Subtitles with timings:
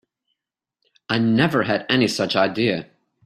[1.09, 2.89] I never had any such idea.